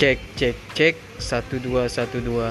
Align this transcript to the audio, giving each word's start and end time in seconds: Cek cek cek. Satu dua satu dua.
Cek 0.00 0.16
cek 0.32 0.56
cek. 0.72 0.94
Satu 1.20 1.60
dua 1.60 1.84
satu 1.84 2.24
dua. 2.24 2.48